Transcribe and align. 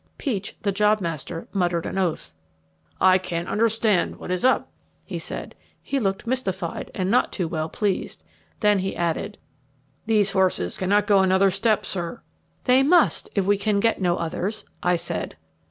Peach, 0.17 0.55
the 0.63 0.71
jobmaster, 0.71 1.45
muttered 1.53 1.85
an 1.85 1.99
oath. 1.99 2.33
"I 2.99 3.19
can't 3.19 3.47
understand 3.47 4.15
what 4.15 4.31
is 4.31 4.43
up," 4.43 4.71
he 5.05 5.19
said. 5.19 5.53
He 5.79 5.99
looked 5.99 6.25
mystified 6.25 6.89
and 6.95 7.11
not 7.11 7.31
too 7.31 7.47
well 7.47 7.69
pleased. 7.69 8.23
Then 8.61 8.79
he 8.79 8.95
added, 8.95 9.37
"These 10.07 10.31
horses 10.31 10.79
can't 10.79 11.05
go 11.05 11.19
another 11.19 11.51
step, 11.51 11.85
sir." 11.85 12.23
"They 12.63 12.81
must 12.81 13.29
if 13.35 13.45
we 13.45 13.57
can 13.59 13.79
get 13.79 14.01
no 14.01 14.17
others," 14.17 14.65
I 14.81 14.95
said. 14.95 15.37